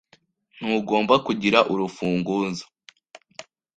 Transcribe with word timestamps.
Ntugomba 0.61 1.15
kugira 1.25 1.59
urufunguzo 1.73 2.65